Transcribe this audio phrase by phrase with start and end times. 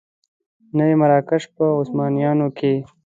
[0.75, 2.73] نه یې مراکش په عثمانیانو کې.